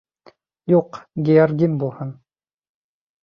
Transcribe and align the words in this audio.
—Юҡ, 0.77 0.97
георгин 1.27 1.75
булһын! 1.83 2.13